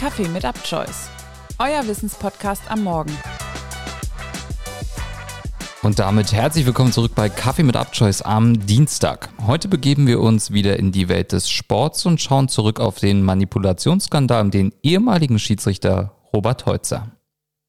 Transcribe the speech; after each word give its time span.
Kaffee 0.00 0.28
mit 0.28 0.46
Upchoice. 0.46 1.10
Euer 1.58 1.86
Wissenspodcast 1.86 2.70
am 2.70 2.84
Morgen. 2.84 3.14
Und 5.82 5.98
damit 5.98 6.32
herzlich 6.32 6.64
willkommen 6.64 6.90
zurück 6.90 7.12
bei 7.14 7.28
Kaffee 7.28 7.64
mit 7.64 7.76
Upchoice 7.76 8.22
am 8.22 8.64
Dienstag. 8.64 9.28
Heute 9.46 9.68
begeben 9.68 10.06
wir 10.06 10.20
uns 10.20 10.52
wieder 10.52 10.78
in 10.78 10.90
die 10.90 11.10
Welt 11.10 11.32
des 11.32 11.50
Sports 11.50 12.06
und 12.06 12.18
schauen 12.18 12.48
zurück 12.48 12.80
auf 12.80 12.98
den 12.98 13.22
Manipulationsskandal 13.22 14.40
um 14.40 14.50
den 14.50 14.72
ehemaligen 14.82 15.38
Schiedsrichter 15.38 16.16
Robert 16.32 16.64
Heutzer. 16.64 17.10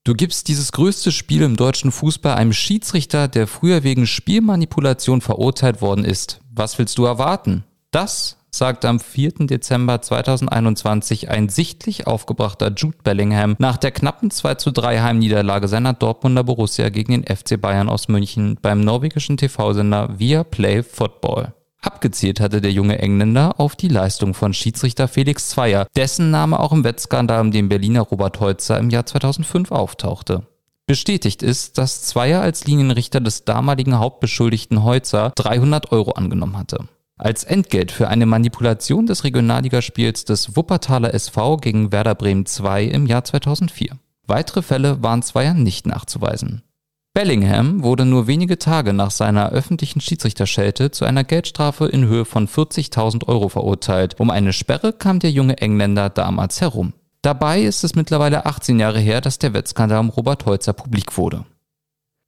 Du 0.05 0.13
gibst 0.13 0.48
dieses 0.48 0.71
größte 0.71 1.11
Spiel 1.11 1.41
im 1.41 1.57
deutschen 1.57 1.91
Fußball 1.91 2.36
einem 2.36 2.54
Schiedsrichter, 2.54 3.27
der 3.27 3.45
früher 3.45 3.84
wegen 3.84 4.07
Spielmanipulation 4.07 5.20
verurteilt 5.20 5.82
worden 5.82 6.06
ist. 6.06 6.39
Was 6.50 6.79
willst 6.79 6.98
du 6.98 7.04
erwarten? 7.04 7.65
Das 7.92 8.37
sagt 8.54 8.86
am 8.86 9.00
4. 9.00 9.47
Dezember 9.47 10.01
2021 10.01 11.29
ein 11.29 11.50
sichtlich 11.50 12.05
aufgebrachter 12.05 12.71
Jude 12.75 12.97
Bellingham 13.04 13.55
nach 13.59 13.78
der 13.78 13.92
knappen 13.92 14.29
2 14.29 14.55
zu 14.55 14.71
3 14.71 15.00
Heimniederlage 15.01 15.68
seiner 15.68 15.93
Dortmunder 15.93 16.43
Borussia 16.43 16.89
gegen 16.89 17.14
den 17.14 17.23
FC 17.23 17.59
Bayern 17.59 17.89
aus 17.89 18.07
München 18.07 18.59
beim 18.61 18.82
norwegischen 18.82 19.37
TV-Sender 19.37 20.19
Via 20.19 20.43
Play 20.43 20.83
Football. 20.83 21.54
Abgezielt 21.82 22.39
hatte 22.39 22.61
der 22.61 22.71
junge 22.71 23.00
Engländer 23.00 23.59
auf 23.59 23.75
die 23.75 23.87
Leistung 23.87 24.36
von 24.36 24.54
Schiedsrichter 24.54 25.07
Felix 25.07 25.50
Zweier, 25.50 25.87
dessen 25.95 26.29
Name 26.29 26.59
auch 26.59 26.73
im 26.73 26.83
Wettskandal 26.83 27.42
um 27.42 27.51
den 27.51 27.70
Berliner 27.70 28.01
Robert 28.01 28.39
Heutzer 28.39 28.78
im 28.78 28.92
Jahr 28.92 29.06
2005 29.07 29.71
auftauchte. 29.71 30.45
Bestätigt 30.86 31.42
ist, 31.42 31.78
dass 31.78 32.03
Zweier 32.03 32.42
als 32.42 32.66
Linienrichter 32.66 33.22
des 33.22 33.45
damaligen 33.45 33.97
Hauptbeschuldigten 33.97 34.83
Heutzer 34.83 35.31
300 35.36 35.92
Euro 35.92 36.11
angenommen 36.11 36.58
hatte. 36.58 36.88
Als 37.23 37.44
Entgelt 37.44 37.91
für 37.91 38.08
eine 38.08 38.25
Manipulation 38.25 39.05
des 39.05 39.23
Regionalligaspiels 39.23 40.25
des 40.25 40.55
Wuppertaler 40.55 41.14
SV 41.14 41.58
gegen 41.58 41.91
Werder 41.91 42.16
Bremen 42.16 42.47
2 42.47 42.86
im 42.86 43.05
Jahr 43.05 43.23
2004. 43.23 43.91
Weitere 44.25 44.64
Fälle 44.64 45.03
waren 45.03 45.22
Zweier 45.22 45.53
nicht 45.53 45.86
nachzuweisen. 45.86 46.64
Bellingham 47.14 47.83
wurde 47.83 48.05
nur 48.05 48.25
wenige 48.25 48.58
Tage 48.58 48.92
nach 48.92 49.11
seiner 49.11 49.52
öffentlichen 49.52 50.02
Schiedsrichterschelte 50.02 50.89
zu 50.89 51.05
einer 51.05 51.23
Geldstrafe 51.23 51.86
in 51.86 52.08
Höhe 52.08 52.25
von 52.25 52.47
40.000 52.47 53.27
Euro 53.27 53.49
verurteilt. 53.49 54.19
Um 54.19 54.31
eine 54.31 54.52
Sperre 54.52 54.92
kam 54.92 55.19
der 55.19 55.30
junge 55.30 55.59
Engländer 55.59 56.09
damals 56.09 56.59
herum. 56.59 56.94
Dabei 57.22 57.61
ist 57.61 57.83
es 57.83 57.94
mittlerweile 57.94 58.47
18 58.47 58.80
Jahre 58.80 58.99
her, 58.99 59.22
dass 59.22 59.38
der 59.38 59.53
Wettskandal 59.53 59.99
um 59.99 60.09
Robert 60.09 60.47
Holzer 60.47 60.73
publik 60.73 61.16
wurde. 61.17 61.45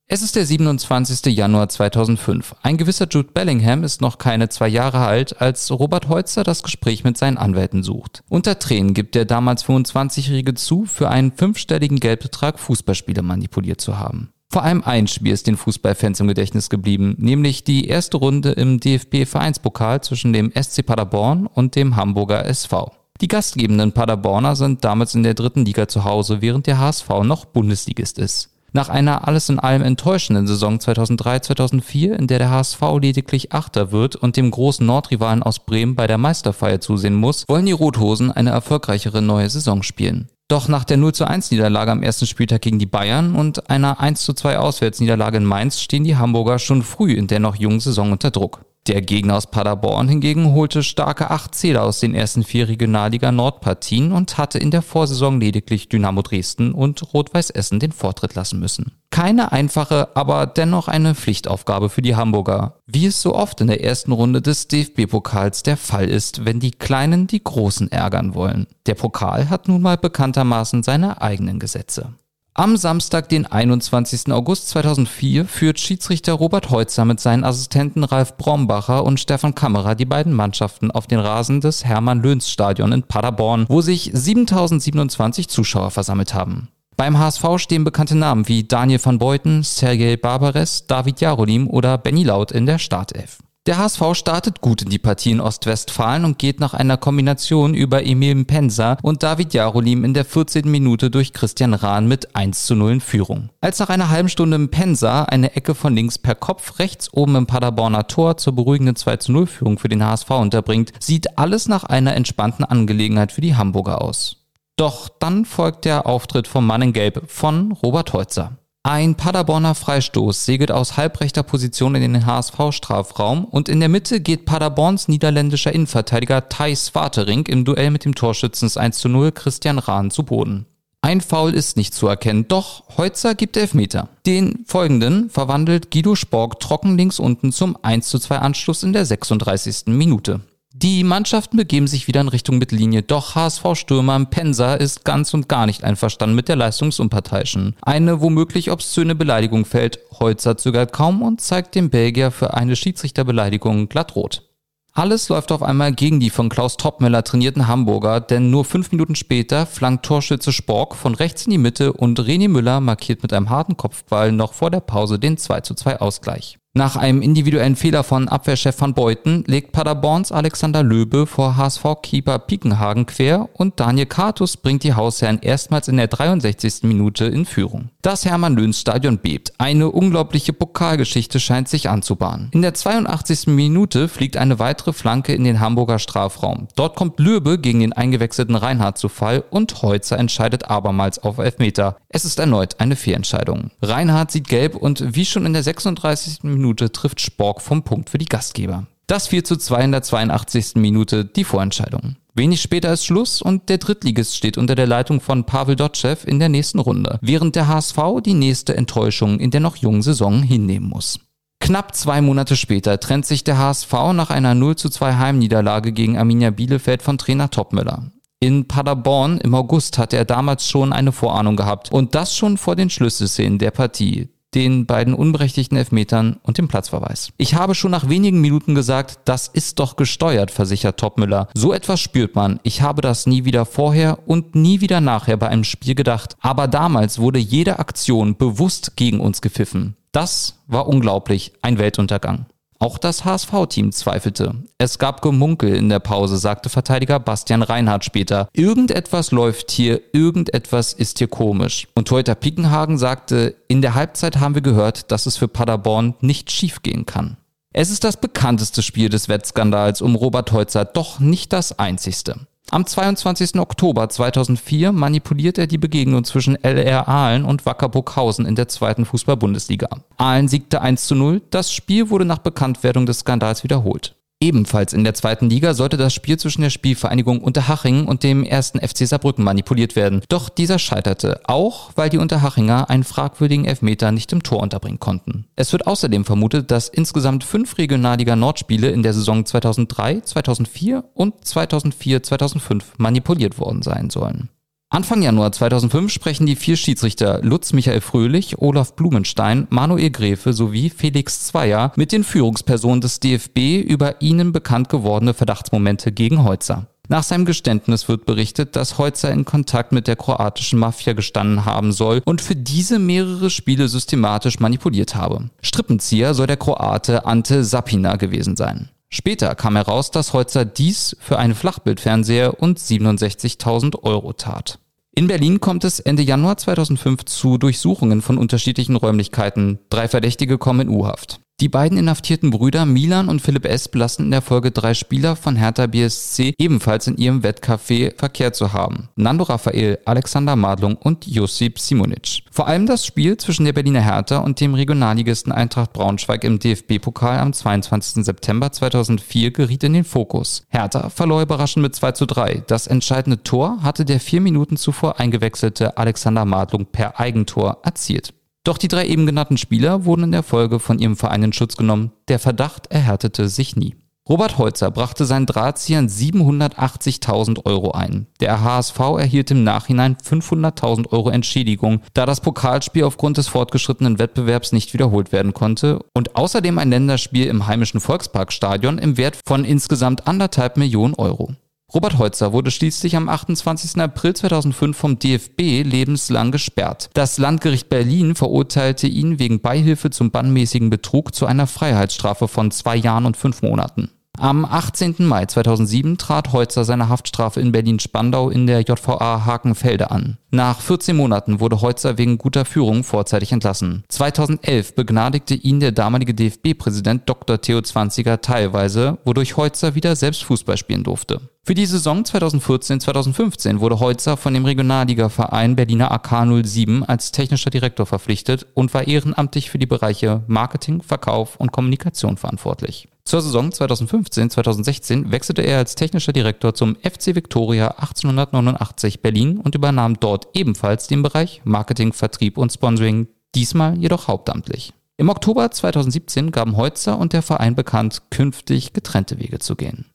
Es 0.08 0.22
ist 0.22 0.36
der 0.36 0.46
27. 0.46 1.34
Januar 1.34 1.70
2005. 1.70 2.56
Ein 2.62 2.78
gewisser 2.78 3.08
Jude 3.10 3.30
Bellingham 3.34 3.84
ist 3.84 4.02
noch 4.02 4.18
keine 4.18 4.50
zwei 4.50 4.68
Jahre 4.68 5.00
alt, 5.00 5.42
als 5.42 5.72
Robert 5.72 6.10
Holzer 6.10 6.44
das 6.44 6.62
Gespräch 6.62 7.06
mit 7.06 7.18
seinen 7.18 7.38
Anwälten 7.38 7.84
sucht. 7.84 8.22
Unter 8.30 8.60
Tränen 8.60 8.94
gibt 8.94 9.16
der 9.16 9.26
damals 9.26 9.66
25-Jährige 9.66 10.56
zu, 10.56 10.86
für 10.86 11.10
einen 11.10 11.32
fünfstelligen 11.32 12.00
Geldbetrag 12.00 12.60
Fußballspiele 12.60 13.22
manipuliert 13.22 13.80
zu 13.80 13.98
haben. 13.98 14.34
Vor 14.52 14.64
allem 14.64 14.84
ein 14.84 15.08
Spiel 15.08 15.32
ist 15.32 15.48
den 15.48 15.58
Fußballfans 15.58 16.20
im 16.20 16.28
Gedächtnis 16.28 16.70
geblieben, 16.70 17.16
nämlich 17.18 17.64
die 17.64 17.88
erste 17.88 18.18
Runde 18.18 18.52
im 18.52 18.80
DFB-Vereinspokal 18.80 20.02
zwischen 20.02 20.32
dem 20.32 20.52
SC 20.52 20.86
Paderborn 20.86 21.48
und 21.48 21.76
dem 21.76 21.96
Hamburger 21.96 22.46
SV. 22.46 22.92
Die 23.22 23.28
gastgebenden 23.28 23.94
Paderborner 23.94 24.56
sind 24.56 24.84
damals 24.84 25.16
in 25.16 25.24
der 25.24 25.34
dritten 25.34 25.66
Liga 25.66 25.88
zu 25.88 26.04
Hause, 26.04 26.42
während 26.42 26.68
der 26.68 26.78
HSV 26.78 27.10
noch 27.24 27.46
Bundesligist 27.46 28.20
ist. 28.20 28.53
Nach 28.76 28.90
einer 28.90 29.28
alles 29.28 29.50
in 29.50 29.60
allem 29.60 29.84
enttäuschenden 29.84 30.48
Saison 30.48 30.80
2003-2004, 30.80 32.14
in 32.14 32.26
der 32.26 32.40
der 32.40 32.50
HSV 32.50 32.82
lediglich 33.00 33.54
Achter 33.54 33.92
wird 33.92 34.16
und 34.16 34.36
dem 34.36 34.50
großen 34.50 34.84
Nordrivalen 34.84 35.44
aus 35.44 35.60
Bremen 35.60 35.96
bei 35.96 36.08
der 36.08 36.18
Meisterfeier 36.18 36.82
zusehen 36.82 37.14
muss, 37.14 37.46
wollen 37.48 37.68
die 37.68 37.72
Rothosen 37.72 38.32
eine 38.32 38.50
erfolgreichere 38.50 39.22
neue 39.22 39.48
Saison 39.48 39.84
spielen. 39.84 40.28
Doch 40.48 40.68
nach 40.68 40.86
der 40.86 40.98
0 40.98 41.14
zu 41.14 41.26
1 41.26 41.52
Niederlage 41.52 41.92
am 41.92 42.02
ersten 42.02 42.26
Spieltag 42.26 42.64
gegen 42.64 42.80
die 42.80 42.88
Bayern 42.88 43.36
und 43.36 43.70
einer 43.70 44.00
1 44.00 44.24
zu 44.24 44.34
2 44.34 44.58
Auswärtsniederlage 44.58 45.38
in 45.38 45.46
Mainz 45.46 45.80
stehen 45.80 46.04
die 46.04 46.18
Hamburger 46.18 46.58
schon 46.58 46.82
früh 46.82 47.14
in 47.14 47.28
der 47.28 47.40
noch 47.40 47.56
jungen 47.56 47.80
Saison 47.80 48.12
unter 48.12 48.32
Druck. 48.32 48.66
Der 48.88 49.02
Gegner 49.02 49.38
aus 49.38 49.48
Paderborn 49.48 50.10
hingegen 50.10 50.52
holte 50.52 50.84
starke 50.84 51.32
acht 51.32 51.56
Zähler 51.56 51.84
aus 51.84 52.02
den 52.02 52.14
ersten 52.14 52.44
vier 52.44 52.68
Regionalliga 52.68 53.32
Nordpartien 53.32 54.12
und 54.12 54.38
hatte 54.38 54.60
in 54.60 54.72
der 54.72 54.82
Vorsaison 54.82 55.40
lediglich 55.40 55.88
Dynamo 55.88 56.22
Dresden 56.22 56.74
und 56.74 57.14
Rot-Weiß 57.14 57.50
Essen 57.52 57.80
den 57.80 57.94
Vortritt 57.94 58.36
lassen 58.36 58.60
müssen. 58.60 58.92
Keine 59.10 59.54
einfache, 59.54 60.10
aber 60.18 60.48
dennoch 60.48 60.90
eine 60.90 61.16
Pflichtaufgabe 61.16 61.88
für 61.88 62.02
die 62.02 62.18
Hamburger, 62.18 62.80
wie 62.86 63.06
es 63.06 63.22
so 63.22 63.34
oft 63.34 63.62
in 63.62 63.68
der 63.68 63.82
ersten 63.82 64.12
Runde 64.12 64.42
des 64.42 64.68
DFB-Pokals 64.68 65.64
der 65.64 65.78
Fall 65.78 66.10
ist, 66.10 66.44
wenn 66.44 66.60
die 66.60 66.72
Kleinen 66.72 67.28
die 67.28 67.42
Großen 67.42 67.90
ärgern 67.90 68.36
wollen. 68.36 68.68
Der 68.86 68.96
Pokal 68.96 69.50
hat 69.50 69.70
nun 69.70 69.82
mal 69.82 69.98
bekanntermaßen 69.98 70.84
seine 70.84 71.22
eigenen 71.22 71.60
Gesetze. 71.60 72.16
Am 72.56 72.78
Samstag, 72.78 73.30
den 73.30 73.48
21. 73.48 74.32
August 74.32 74.70
2004, 74.70 75.46
führt 75.46 75.80
Schiedsrichter 75.80 76.34
Robert 76.34 76.70
Heutzer 76.70 77.04
mit 77.04 77.20
seinen 77.20 77.44
Assistenten 77.44 78.04
Ralf 78.04 78.38
Brombacher 78.38 79.04
und 79.04 79.20
Stefan 79.20 79.56
Kammerer 79.56 79.96
die 79.96 80.06
beiden 80.06 80.34
Mannschaften 80.34 80.92
auf 80.92 81.08
den 81.08 81.18
Rasen 81.18 81.62
des 81.62 81.84
Hermann-Löns-Stadion 81.84 82.92
in 82.92 83.02
Paderborn, 83.02 83.66
wo 83.70 83.82
sich 83.82 84.12
7027 84.14 85.50
Zuschauer 85.50 85.90
versammelt 85.90 86.36
haben. 86.36 86.68
Beim 86.96 87.18
HSV 87.18 87.44
stehen 87.58 87.86
bekannte 87.86 88.16
Namen 88.16 88.48
wie 88.48 88.64
Daniel 88.64 89.04
van 89.04 89.18
Beuten, 89.18 89.64
Sergej 89.64 90.18
Barbares, 90.18 90.86
David 90.86 91.22
Jarolim 91.22 91.68
oder 91.68 91.98
Benny 91.98 92.22
Laut 92.22 92.52
in 92.52 92.68
der 92.68 92.78
Startelf. 92.78 93.40
Der 93.66 93.78
HSV 93.78 94.14
startet 94.14 94.60
gut 94.60 94.82
in 94.82 94.90
die 94.90 95.00
Partie 95.00 95.32
in 95.32 95.40
Ostwestfalen 95.40 96.26
und 96.26 96.38
geht 96.38 96.60
nach 96.60 96.74
einer 96.74 96.98
Kombination 96.98 97.74
über 97.74 98.06
Emil 98.06 98.44
Pensa 98.44 98.98
und 99.02 99.24
David 99.24 99.54
Jarolim 99.54 100.04
in 100.04 100.14
der 100.14 100.26
14. 100.26 100.70
Minute 100.70 101.10
durch 101.10 101.32
Christian 101.32 101.74
Rahn 101.74 102.10
mit 102.10 102.36
1 102.36 102.66
zu 102.66 102.76
0 102.76 102.92
in 102.92 103.00
Führung. 103.00 103.52
Als 103.62 103.80
nach 103.80 103.88
einer 103.88 104.10
halben 104.10 104.28
Stunde 104.28 104.68
Pensa 104.68 105.24
eine 105.24 105.56
Ecke 105.56 105.76
von 105.76 105.96
links 105.96 106.18
per 106.18 106.36
Kopf 106.36 106.78
rechts 106.80 107.14
oben 107.14 107.38
im 107.38 107.46
Paderborner 107.46 108.08
Tor 108.08 108.36
zur 108.36 108.54
beruhigenden 108.54 108.98
2 108.98 109.16
zu 109.16 109.32
0 109.32 109.48
Führung 109.48 109.80
für 109.80 109.88
den 109.88 110.04
HSV 110.04 110.30
unterbringt, 110.32 110.92
sieht 111.00 111.38
alles 111.38 111.70
nach 111.70 111.86
einer 111.86 112.16
entspannten 112.16 112.66
Angelegenheit 112.66 113.32
für 113.32 113.40
die 113.40 113.56
Hamburger 113.56 114.02
aus. 114.02 114.44
Doch 114.76 115.08
dann 115.08 115.46
folgt 115.46 115.86
der 115.86 116.06
Auftritt 116.06 116.50
vom 116.50 116.68
Mann 116.68 116.82
in 116.82 116.92
Gelb 116.92 117.32
von 117.32 117.72
Robert 117.72 118.12
Holzer. 118.12 118.58
Ein 118.86 119.16
Paderborner 119.16 119.76
Freistoß 119.76 120.44
segelt 120.44 120.70
aus 120.70 120.98
halbrechter 120.98 121.42
Position 121.42 121.96
in 121.96 122.02
den 122.02 122.26
HSV-Strafraum 122.26 123.46
und 123.46 123.70
in 123.70 123.80
der 123.80 123.88
Mitte 123.88 124.20
geht 124.20 124.44
Paderborns 124.44 125.08
niederländischer 125.08 125.72
Innenverteidiger 125.72 126.50
Thijs 126.50 126.94
Watering 126.94 127.46
im 127.46 127.64
Duell 127.64 127.92
mit 127.92 128.04
dem 128.04 128.14
Torschützen 128.14 128.70
1 128.76 128.98
zu 128.98 129.08
0 129.08 129.32
Christian 129.32 129.80
Rahn 129.80 130.12
zu 130.12 130.24
Boden. 130.24 130.66
Ein 131.00 131.22
Foul 131.22 131.54
ist 131.54 131.78
nicht 131.78 131.94
zu 131.94 132.08
erkennen, 132.08 132.50
doch 132.50 132.84
Heutzer 132.98 133.36
gibt 133.36 133.56
Elfmeter. 133.56 134.10
Den 134.26 134.66
folgenden 134.66 135.30
verwandelt 135.30 135.90
Guido 135.90 136.16
Spork 136.16 136.60
trocken 136.60 136.98
links 136.98 137.20
unten 137.20 137.54
zum 137.54 137.78
1 137.82 138.10
zu 138.10 138.20
2 138.20 138.40
Anschluss 138.40 138.84
in 138.84 138.92
der 138.92 139.06
36. 139.06 139.84
Minute. 139.88 140.42
Die 140.76 141.04
Mannschaften 141.04 141.56
begeben 141.56 141.86
sich 141.86 142.08
wieder 142.08 142.20
in 142.20 142.30
Richtung 142.30 142.58
Mittellinie, 142.58 143.04
doch 143.04 143.36
HSV-Stürmer 143.36 144.26
Pensa 144.26 144.74
ist 144.74 145.06
ganz 145.06 145.32
und 145.36 145.48
gar 145.48 145.68
nicht 145.68 145.84
einverstanden 145.84 146.36
mit 146.36 146.50
der 146.50 146.56
Leistungsunparteiischen. 146.56 147.76
Eine 147.84 148.22
womöglich 148.22 148.72
obszöne 148.72 149.14
Beleidigung 149.14 149.66
fällt, 149.66 150.00
Holzer 150.20 150.58
zögert 150.58 150.92
kaum 150.92 151.22
und 151.22 151.42
zeigt 151.42 151.76
dem 151.76 151.92
Belgier 151.92 152.32
für 152.32 152.56
eine 152.56 152.76
Schiedsrichterbeleidigung 152.76 153.88
glatt 153.88 154.16
rot. 154.16 154.50
Alles 154.94 155.30
läuft 155.30 155.52
auf 155.52 155.62
einmal 155.62 155.94
gegen 155.94 156.20
die 156.20 156.32
von 156.32 156.50
Klaus 156.50 156.76
Toppmöller 156.78 157.24
trainierten 157.24 157.68
Hamburger, 157.68 158.20
denn 158.20 158.50
nur 158.50 158.66
fünf 158.66 158.92
Minuten 158.92 159.14
später 159.14 159.68
flankt 159.68 160.06
Torschütze 160.06 160.52
Spork 160.52 160.96
von 160.96 161.14
rechts 161.14 161.46
in 161.46 161.52
die 161.52 161.58
Mitte 161.60 161.94
und 161.94 162.20
René 162.20 162.50
Müller 162.50 162.80
markiert 162.80 163.22
mit 163.22 163.32
einem 163.32 163.52
harten 163.52 163.78
Kopfball 163.78 164.32
noch 164.32 164.54
vor 164.54 164.72
der 164.72 164.80
Pause 164.80 165.20
den 165.20 165.38
2 165.38 165.62
zu 165.62 165.76
2 165.76 166.00
Ausgleich. 166.00 166.58
Nach 166.76 166.96
einem 166.96 167.22
individuellen 167.22 167.76
Fehler 167.76 168.04
von 168.04 168.28
Abwehrchef 168.28 168.82
van 168.82 168.96
Beuten 168.96 169.44
legt 169.46 169.74
Paderborns 169.74 170.32
Alexander 170.32 170.82
Löbe 170.82 171.28
vor 171.28 171.56
HSV-Keeper 171.56 172.40
Piekenhagen 172.40 173.06
quer 173.06 173.48
und 173.54 173.80
Daniel 173.80 174.08
Kartus 174.08 174.58
bringt 174.58 174.82
die 174.82 174.96
Hausherren 174.96 175.38
erstmals 175.40 175.88
in 175.88 175.98
der 175.98 176.08
63. 176.08 176.82
Minute 176.82 177.26
in 177.26 177.46
Führung. 177.46 177.90
Das 178.02 178.26
Hermann-Löhns-Stadion 178.26 179.20
bebt. 179.20 179.54
Eine 179.60 179.92
unglaubliche 179.92 180.52
Pokalgeschichte 180.52 181.40
scheint 181.40 181.70
sich 181.70 181.90
anzubahnen. 181.90 182.50
In 182.54 182.64
der 182.64 182.74
82. 182.74 183.46
Minute 183.48 184.08
fliegt 184.08 184.36
eine 184.36 184.58
weitere 184.58 184.94
Flanke 184.94 185.36
in 185.36 185.44
den 185.44 185.60
Hamburger 185.60 186.00
Strafraum. 186.00 186.70
Dort 186.76 186.96
kommt 186.96 187.20
Löbe 187.20 187.60
gegen 187.60 187.82
den 187.82 187.94
eingewechselten 187.94 188.56
Reinhardt 188.56 188.98
zu 188.98 189.10
Fall 189.10 189.44
und 189.52 189.84
Heutzer 189.84 190.18
entscheidet 190.18 190.72
abermals 190.72 191.20
auf 191.20 191.38
Elfmeter. 191.38 191.98
Es 192.10 192.26
ist 192.26 192.40
erneut 192.40 192.80
eine 192.80 192.96
Fehlentscheidung. 192.96 193.70
Reinhardt 193.84 194.32
sieht 194.32 194.48
gelb 194.48 194.76
und 194.76 195.16
wie 195.16 195.26
schon 195.26 195.46
in 195.46 195.54
der 195.54 195.62
36. 195.62 196.40
Minute 196.42 196.63
Minute 196.64 196.94
trifft 196.94 197.20
Spork 197.20 197.62
vom 197.62 197.84
Punkt 197.84 198.10
für 198.10 198.18
die 198.18 198.26
Gastgeber. 198.26 198.88
Das 199.06 199.28
4 199.28 199.44
zu 199.44 199.58
2 199.58 199.84
in 199.84 199.92
der 199.92 200.02
82. 200.02 200.76
Minute 200.76 201.26
die 201.26 201.44
Vorentscheidung. 201.44 202.16
Wenig 202.36 202.62
später 202.62 202.94
ist 202.94 203.04
Schluss 203.04 203.42
und 203.42 203.68
der 203.68 203.80
Drittligist 203.80 204.38
steht 204.38 204.58
unter 204.58 204.74
der 204.74 204.88
Leitung 204.88 205.20
von 205.20 205.44
Pavel 205.44 205.76
Dotschew 205.76 206.16
in 206.26 206.40
der 206.40 206.48
nächsten 206.48 206.80
Runde, 206.80 207.20
während 207.22 207.58
der 207.58 207.68
HSV 207.68 207.98
die 208.26 208.34
nächste 208.34 208.78
Enttäuschung 208.78 209.42
in 209.42 209.52
der 209.52 209.60
noch 209.60 209.76
jungen 209.76 210.02
Saison 210.02 210.42
hinnehmen 210.42 210.88
muss. 210.88 211.20
Knapp 211.60 211.94
zwei 211.96 212.22
Monate 212.22 212.56
später 212.56 212.98
trennt 212.98 213.26
sich 213.26 213.44
der 213.44 213.58
HSV 213.58 213.92
nach 214.14 214.30
einer 214.30 214.56
0 214.56 214.78
zu 214.78 214.90
2 214.90 215.16
Heimniederlage 215.16 215.92
gegen 215.92 216.18
Arminia 216.18 216.52
Bielefeld 216.52 217.02
von 217.02 217.18
Trainer 217.18 217.52
Topmöller. 217.52 218.10
In 218.40 218.70
Paderborn 218.70 219.38
im 219.40 219.54
August 219.54 219.98
hatte 219.98 220.16
er 220.16 220.26
damals 220.26 220.68
schon 220.68 220.94
eine 220.94 221.12
Vorahnung 221.12 221.58
gehabt 221.58 221.92
und 221.92 222.16
das 222.16 222.38
schon 222.38 222.58
vor 222.58 222.78
den 222.78 222.90
Schlüsselszenen 222.90 223.60
der 223.60 223.72
Partie 223.72 224.30
den 224.56 224.86
beiden 224.86 225.14
unberechtigten 225.14 225.78
Elfmetern 225.78 226.38
und 226.44 226.58
dem 226.58 226.68
Platzverweis. 226.68 227.30
Ich 227.38 227.56
habe 227.56 227.76
schon 227.76 227.92
nach 227.92 228.10
wenigen 228.10 228.42
Minuten 228.42 228.76
gesagt, 228.76 229.20
das 229.26 229.48
ist 229.48 229.80
doch 229.80 229.96
gesteuert, 229.96 230.52
versichert 230.52 231.00
Topmüller. 231.00 231.48
So 231.54 231.74
etwas 231.74 232.00
spürt 232.00 232.36
man. 232.36 232.60
Ich 232.64 232.82
habe 232.82 233.02
das 233.02 233.26
nie 233.26 233.46
wieder 233.46 233.66
vorher 233.66 234.20
und 234.28 234.56
nie 234.56 234.82
wieder 234.82 235.02
nachher 235.02 235.38
bei 235.38 235.48
einem 235.48 235.64
Spiel 235.64 235.96
gedacht. 235.96 236.36
Aber 236.42 236.68
damals 236.68 237.20
wurde 237.20 237.40
jede 237.40 237.80
Aktion 237.80 238.38
bewusst 238.38 238.96
gegen 238.96 239.20
uns 239.20 239.42
gepfiffen. 239.42 239.96
Das 240.12 240.60
war 240.68 240.88
unglaublich, 240.88 241.54
ein 241.62 241.80
Weltuntergang. 241.80 242.46
Auch 242.84 242.98
das 242.98 243.24
HSV-Team 243.24 243.94
zweifelte. 243.94 244.56
Es 244.78 245.00
gab 245.00 245.22
Gemunkel 245.22 245.74
in 245.74 245.88
der 245.88 246.00
Pause, 246.00 246.36
sagte 246.36 246.68
Verteidiger 246.68 247.18
Bastian 247.18 247.62
Reinhardt 247.62 248.04
später. 248.04 248.50
Irgendetwas 248.52 249.32
läuft 249.32 249.72
hier, 249.72 250.02
irgendetwas 250.12 250.92
ist 250.92 251.20
hier 251.20 251.30
komisch. 251.30 251.88
Und 251.96 252.10
Torhüter 252.10 252.36
Pickenhagen 252.36 252.98
sagte, 252.98 253.56
in 253.70 253.82
der 253.82 253.96
Halbzeit 253.96 254.42
haben 254.42 254.56
wir 254.56 254.62
gehört, 254.62 255.14
dass 255.14 255.28
es 255.28 255.38
für 255.38 255.48
Paderborn 255.48 256.16
nicht 256.20 256.52
schiefgehen 256.52 257.06
kann. 257.06 257.38
Es 257.72 257.90
ist 257.90 258.04
das 258.04 258.18
bekannteste 258.18 258.82
Spiel 258.82 259.08
des 259.08 259.30
Wettskandals 259.30 260.02
um 260.02 260.16
Robert 260.16 260.52
Heutzer, 260.52 260.84
doch 260.84 261.22
nicht 261.22 261.54
das 261.54 261.80
einzigste. 261.80 262.36
Am 262.74 262.88
22. 262.88 263.60
Oktober 263.60 264.10
2004 264.10 264.94
manipuliert 264.94 265.60
er 265.60 265.68
die 265.68 265.78
Begegnung 265.78 266.24
zwischen 266.24 266.56
LR 266.56 267.08
Aalen 267.08 267.46
und 267.46 267.68
Wacker 267.68 267.88
Burghausen 267.88 268.48
in 268.48 268.56
der 268.56 268.68
zweiten 268.68 269.06
Fußball-Bundesliga. 269.06 269.90
Aalen 270.18 270.48
siegte 270.48 270.82
1 270.82 271.06
zu 271.06 271.14
0, 271.14 271.44
das 271.52 271.72
Spiel 271.72 272.10
wurde 272.10 272.26
nach 272.26 272.40
Bekanntwerdung 272.40 273.06
des 273.06 273.20
Skandals 273.20 273.64
wiederholt. 273.64 274.16
Ebenfalls 274.44 274.92
in 274.92 275.06
der 275.06 275.14
zweiten 275.14 275.50
Liga 275.50 275.74
sollte 275.74 275.96
das 275.96 276.14
Spiel 276.14 276.38
zwischen 276.38 276.64
der 276.64 276.70
Spielvereinigung 276.70 277.40
Unterhaching 277.40 278.08
und 278.08 278.24
dem 278.24 278.44
ersten 278.44 278.78
FC 278.82 279.08
Saarbrücken 279.08 279.42
manipuliert 279.42 279.96
werden. 279.96 280.22
Doch 280.28 280.50
dieser 280.50 280.80
scheiterte, 280.80 281.40
auch 281.46 281.92
weil 281.96 282.10
die 282.10 282.18
Unterhachinger 282.18 282.90
einen 282.90 283.06
fragwürdigen 283.06 283.64
Elfmeter 283.64 284.12
nicht 284.12 284.34
im 284.34 284.44
Tor 284.44 284.62
unterbringen 284.62 285.00
konnten. 285.00 285.46
Es 285.56 285.72
wird 285.72 285.88
außerdem 285.88 286.26
vermutet, 286.26 286.72
dass 286.72 286.90
insgesamt 286.90 287.46
fünf 287.46 287.78
Regionalliga 287.78 288.36
Nordspiele 288.36 288.90
in 288.90 289.02
der 289.02 289.14
Saison 289.14 289.46
2003, 289.46 290.20
2004 290.20 291.06
und 291.14 291.36
2004-2005 291.46 292.84
manipuliert 292.98 293.58
worden 293.60 293.82
sein 293.82 294.10
sollen. 294.10 294.50
Anfang 294.94 295.24
Januar 295.24 295.52
2005 295.52 296.14
sprechen 296.14 296.46
die 296.46 296.56
vier 296.56 296.78
Schiedsrichter 296.78 297.40
Lutz 297.42 297.74
Michael 297.74 298.00
Fröhlich, 298.00 298.60
Olaf 298.60 298.96
Blumenstein, 298.96 299.66
Manuel 299.72 300.12
Gräfe 300.12 300.54
sowie 300.54 300.92
Felix 300.92 301.48
Zweier 301.48 301.92
mit 301.96 302.12
den 302.12 302.24
Führungspersonen 302.24 303.02
des 303.02 303.20
DFB 303.20 303.82
über 303.82 304.22
ihnen 304.22 304.52
bekannt 304.52 304.90
gewordene 304.90 305.34
Verdachtsmomente 305.34 306.12
gegen 306.12 306.44
Heutzer. 306.44 306.86
Nach 307.10 307.24
seinem 307.24 307.46
Geständnis 307.46 308.08
wird 308.08 308.28
berichtet, 308.28 308.76
dass 308.76 309.00
Heutzer 309.00 309.32
in 309.32 309.46
Kontakt 309.46 309.94
mit 309.94 310.06
der 310.06 310.16
kroatischen 310.16 310.78
Mafia 310.78 311.14
gestanden 311.14 311.66
haben 311.66 311.92
soll 311.92 312.22
und 312.24 312.40
für 312.40 312.56
diese 312.56 313.00
mehrere 313.00 313.50
Spiele 313.50 313.88
systematisch 313.88 314.60
manipuliert 314.60 315.16
habe. 315.16 315.50
Strippenzieher 315.64 316.36
soll 316.36 316.46
der 316.46 316.58
Kroate 316.58 317.26
Ante 317.26 317.64
Sapina 317.64 318.18
gewesen 318.18 318.56
sein. 318.56 318.90
Später 319.10 319.54
kam 319.54 319.76
heraus, 319.76 320.12
dass 320.12 320.34
Heutzer 320.34 320.66
dies 320.66 321.16
für 321.20 321.38
einen 321.38 321.56
Flachbildfernseher 321.56 322.60
und 322.62 322.80
67.000 322.80 324.04
Euro 324.04 324.34
tat. 324.34 324.80
In 325.16 325.28
Berlin 325.28 325.60
kommt 325.60 325.84
es 325.84 326.00
Ende 326.00 326.24
Januar 326.24 326.58
2005 326.58 327.26
zu 327.26 327.60
Durchsuchungen 327.60 328.24
von 328.24 328.40
unterschiedlichen 328.40 328.96
Räumlichkeiten. 328.96 329.78
Drei 329.90 330.08
Verdächtige 330.08 330.58
kommen 330.58 330.88
in 330.88 330.90
U-Haft. 330.90 331.40
Die 331.64 331.70
beiden 331.70 331.98
inhaftierten 331.98 332.50
Brüder 332.50 332.86
Milan 332.86 333.30
und 333.30 333.42
Philipp 333.42 333.64
S. 333.66 333.88
belasten 333.88 334.24
in 334.24 334.32
der 334.32 334.42
Folge 334.42 334.72
drei 334.72 334.94
Spieler 334.94 335.38
von 335.38 335.56
Hertha 335.56 335.88
BSC 335.88 336.56
ebenfalls 336.58 337.08
in 337.08 337.16
ihrem 337.16 337.42
Wettcafé 337.42 338.14
verkehrt 338.18 338.58
zu 338.58 338.74
haben. 338.74 339.08
Nando 339.16 339.46
Raphael, 339.46 339.98
Alexander 340.04 340.58
Madlung 340.58 340.98
und 340.98 341.26
Josip 341.26 341.80
Simonic. 341.80 342.44
Vor 342.52 342.68
allem 342.68 342.86
das 342.86 343.06
Spiel 343.06 343.38
zwischen 343.38 343.64
der 343.64 343.72
Berliner 343.72 344.02
Hertha 344.02 344.40
und 344.40 344.60
dem 344.60 344.74
Regionalligisten 344.74 345.54
Eintracht 345.54 345.94
Braunschweig 345.94 346.44
im 346.44 346.60
DFB-Pokal 346.60 347.40
am 347.40 347.54
22. 347.54 348.26
September 348.26 348.70
2004 348.70 349.52
geriet 349.52 349.86
in 349.86 349.94
den 349.94 350.04
Fokus. 350.04 350.64
Hertha 350.68 351.08
verlor 351.08 351.44
überraschend 351.44 351.84
mit 351.84 351.96
2 351.96 352.12
zu 352.12 352.26
3. 352.26 352.66
Das 352.68 352.88
entscheidende 352.88 353.42
Tor 353.42 353.82
hatte 353.84 354.04
der 354.04 354.20
vier 354.20 354.42
Minuten 354.42 354.76
zuvor 354.76 355.18
eingewechselte 355.18 355.98
Alexander 355.98 356.44
Madlung 356.44 356.88
per 356.88 357.22
Eigentor 357.22 357.78
erzielt. 357.84 358.34
Doch 358.64 358.78
die 358.78 358.88
drei 358.88 359.08
eben 359.08 359.26
genannten 359.26 359.58
Spieler 359.58 360.06
wurden 360.06 360.24
in 360.24 360.32
der 360.32 360.44
Folge 360.44 360.80
von 360.80 360.98
ihrem 360.98 361.18
Verein 361.18 361.44
in 361.44 361.54
Schutz 361.54 361.76
genommen. 361.76 362.14
Der 362.30 362.40
Verdacht 362.40 362.88
erhärtete 362.88 363.50
sich 363.50 363.76
nie. 363.76 363.96
Robert 364.30 364.58
Holzer 364.58 364.90
brachte 364.90 365.26
seinen 365.26 365.46
Drahtziehern 365.46 366.08
780.000 366.08 367.66
Euro 367.66 367.92
ein. 367.92 368.28
Der 368.40 368.62
HSV 368.62 368.98
erhielt 368.98 369.52
im 369.52 369.66
Nachhinein 369.66 370.16
500.000 370.16 371.12
Euro 371.12 371.30
Entschädigung, 371.30 372.00
da 372.14 372.26
das 372.26 372.40
Pokalspiel 372.40 373.04
aufgrund 373.04 373.36
des 373.36 373.50
fortgeschrittenen 373.50 374.20
Wettbewerbs 374.20 374.72
nicht 374.72 374.94
wiederholt 374.94 375.34
werden 375.34 375.54
konnte 375.54 376.00
und 376.14 376.38
außerdem 376.38 376.80
ein 376.80 376.90
Länderspiel 376.90 377.48
im 377.48 377.68
heimischen 377.68 378.00
Volksparkstadion 378.00 378.98
im 378.98 379.18
Wert 379.18 379.40
von 379.46 379.66
insgesamt 379.66 380.26
anderthalb 380.26 380.78
Millionen 380.78 381.16
Euro. 381.16 381.54
Robert 381.94 382.18
Heutzer 382.18 382.54
wurde 382.54 382.72
schließlich 382.72 383.16
am 383.16 383.30
28. 383.30 384.02
April 384.02 384.36
2005 384.36 384.98
vom 384.98 385.20
DFB 385.20 385.84
lebenslang 385.84 386.52
gesperrt. 386.52 387.12
Das 387.14 387.38
Landgericht 387.38 387.88
Berlin 387.88 388.34
verurteilte 388.34 389.06
ihn 389.06 389.38
wegen 389.38 389.62
Beihilfe 389.62 390.10
zum 390.10 390.32
bannmäßigen 390.32 390.90
Betrug 390.90 391.36
zu 391.36 391.46
einer 391.46 391.68
Freiheitsstrafe 391.68 392.48
von 392.48 392.72
zwei 392.72 392.96
Jahren 392.96 393.28
und 393.28 393.38
fünf 393.38 393.62
Monaten. 393.62 394.10
Am 394.40 394.66
18. 394.66 395.18
Mai 395.20 395.46
2007 395.46 396.18
trat 396.18 396.52
Heutzer 396.52 396.84
seine 396.84 397.10
Haftstrafe 397.10 397.62
in 397.62 397.72
Berlin-Spandau 397.72 398.50
in 398.50 398.66
der 398.66 398.82
JVA 398.82 399.46
Hakenfelde 399.46 400.10
an. 400.10 400.40
Nach 400.56 400.82
14 400.82 401.18
Monaten 401.18 401.60
wurde 401.60 401.82
Heutzer 401.82 402.20
wegen 402.20 402.38
guter 402.38 402.64
Führung 402.64 403.04
vorzeitig 403.04 403.52
entlassen. 403.52 404.04
2011 404.10 404.94
begnadigte 404.94 405.56
ihn 405.56 405.80
der 405.80 405.92
damalige 405.92 406.36
DFB-Präsident 406.36 407.28
Dr. 407.28 407.60
Theo 407.60 407.82
Zwanziger 407.82 408.40
teilweise, 408.40 409.18
wodurch 409.26 409.58
Heutzer 409.58 409.96
wieder 409.96 410.16
selbst 410.16 410.44
Fußball 410.44 410.78
spielen 410.78 411.04
durfte. 411.04 411.42
Für 411.64 411.74
die 411.74 411.88
Saison 411.88 412.22
2014-2015 412.22 413.80
wurde 413.80 414.00
Heutzer 414.00 414.38
von 414.38 414.54
dem 414.54 414.66
Regionalligaverein 414.66 415.76
Berliner 415.76 416.12
AK 416.12 416.46
07 416.64 417.04
als 417.04 417.32
technischer 417.32 417.72
Direktor 417.72 418.06
verpflichtet 418.06 418.68
und 418.76 418.94
war 418.94 419.08
ehrenamtlich 419.08 419.72
für 419.72 419.80
die 419.80 419.88
Bereiche 419.88 420.44
Marketing, 420.46 421.02
Verkauf 421.02 421.56
und 421.56 421.72
Kommunikation 421.72 422.38
verantwortlich. 422.38 423.08
Zur 423.26 423.42
Saison 423.42 423.70
2015-2016 423.70 425.32
wechselte 425.32 425.62
er 425.62 425.78
als 425.78 425.96
technischer 425.96 426.34
Direktor 426.34 426.74
zum 426.74 426.98
FC 426.98 427.28
Victoria 427.28 427.88
1889 427.92 429.22
Berlin 429.22 429.60
und 429.60 429.76
übernahm 429.76 430.20
dort 430.20 430.43
ebenfalls 430.54 431.08
den 431.08 431.24
Bereich 431.24 431.62
Marketing, 431.64 432.14
Vertrieb 432.14 432.58
und 432.58 432.72
Sponsoring, 432.72 433.28
diesmal 433.56 433.98
jedoch 433.98 434.28
hauptamtlich. 434.28 434.94
Im 435.18 435.30
Oktober 435.30 435.70
2017 435.70 436.52
gaben 436.52 436.76
Heutzer 436.76 437.18
und 437.20 437.34
der 437.34 437.42
Verein 437.42 437.76
bekannt, 437.76 438.24
künftig 438.32 438.94
getrennte 438.94 439.40
Wege 439.40 439.60
zu 439.60 439.76
gehen. 439.76 440.06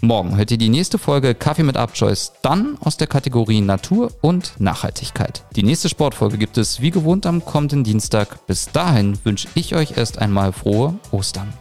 Morgen 0.00 0.36
hört 0.36 0.50
ihr 0.50 0.58
die 0.58 0.68
nächste 0.68 0.98
Folge 0.98 1.34
Kaffee 1.34 1.62
mit 1.62 1.76
Upchoice, 1.76 2.32
dann 2.42 2.76
aus 2.80 2.96
der 2.96 3.06
Kategorie 3.06 3.60
Natur 3.60 4.12
und 4.20 4.54
Nachhaltigkeit. 4.58 5.44
Die 5.56 5.62
nächste 5.62 5.88
Sportfolge 5.88 6.36
gibt 6.36 6.58
es 6.58 6.80
wie 6.80 6.90
gewohnt 6.90 7.26
am 7.26 7.44
kommenden 7.44 7.84
Dienstag. 7.84 8.46
Bis 8.46 8.66
dahin 8.66 9.18
wünsche 9.24 9.48
ich 9.54 9.74
euch 9.74 9.96
erst 9.96 10.18
einmal 10.18 10.52
frohe 10.52 10.98
Ostern. 11.10 11.52